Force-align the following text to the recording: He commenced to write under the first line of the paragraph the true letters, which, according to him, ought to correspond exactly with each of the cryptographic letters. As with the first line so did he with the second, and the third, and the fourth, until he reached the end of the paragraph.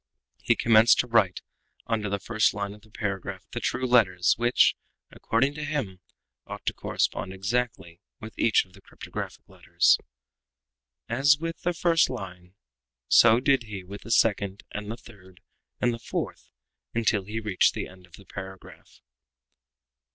He 0.41 0.55
commenced 0.55 0.99
to 1.01 1.07
write 1.07 1.43
under 1.85 2.09
the 2.09 2.17
first 2.17 2.55
line 2.55 2.73
of 2.73 2.81
the 2.81 2.89
paragraph 2.89 3.45
the 3.51 3.59
true 3.59 3.85
letters, 3.85 4.33
which, 4.35 4.75
according 5.11 5.53
to 5.53 5.63
him, 5.63 5.99
ought 6.47 6.65
to 6.65 6.73
correspond 6.73 7.31
exactly 7.33 8.01
with 8.19 8.33
each 8.39 8.65
of 8.65 8.73
the 8.73 8.81
cryptographic 8.81 9.47
letters. 9.47 9.99
As 11.07 11.37
with 11.37 11.61
the 11.61 11.73
first 11.75 12.09
line 12.09 12.55
so 13.09 13.39
did 13.39 13.65
he 13.65 13.83
with 13.83 14.01
the 14.01 14.09
second, 14.09 14.63
and 14.71 14.89
the 14.89 14.97
third, 14.97 15.39
and 15.79 15.93
the 15.93 15.99
fourth, 15.99 16.49
until 16.95 17.25
he 17.25 17.39
reached 17.39 17.75
the 17.75 17.87
end 17.87 18.07
of 18.07 18.13
the 18.13 18.25
paragraph. 18.25 19.01